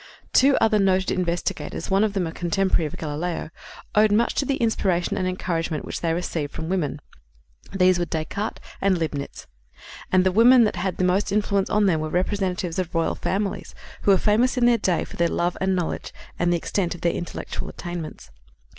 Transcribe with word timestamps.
Two 0.33 0.57
other 0.59 0.79
noted 0.79 1.11
investigators, 1.11 1.91
one 1.91 2.03
of 2.03 2.13
them 2.13 2.25
a 2.25 2.31
contemporary 2.31 2.85
of 2.87 2.97
Galileo, 2.97 3.51
owed 3.93 4.11
much 4.11 4.33
to 4.33 4.45
the 4.45 4.55
inspiration 4.55 5.15
and 5.15 5.27
encouragement 5.27 5.85
which 5.85 6.01
they 6.01 6.11
received 6.11 6.53
from 6.53 6.69
women. 6.69 6.99
These 7.71 7.99
were 7.99 8.05
Descartes 8.05 8.59
and 8.81 8.97
Leibnitz. 8.97 9.45
And 10.11 10.23
the 10.23 10.31
women 10.31 10.63
that 10.63 10.77
had 10.77 10.97
the 10.97 11.03
most 11.03 11.31
influence 11.31 11.69
on 11.69 11.85
them 11.85 11.99
were 11.99 12.09
representatives 12.09 12.79
of 12.79 12.95
royal 12.95 13.13
families, 13.13 13.75
who 14.01 14.09
were 14.09 14.17
famous 14.17 14.57
in 14.57 14.65
their 14.65 14.79
day 14.79 15.03
for 15.03 15.17
their 15.17 15.27
love 15.29 15.55
and 15.61 15.75
knowledge 15.75 16.11
and 16.39 16.51
the 16.51 16.57
extent 16.57 16.95
of 16.95 17.01
their 17.01 17.13
intellectual 17.13 17.69
attainments. 17.69 18.31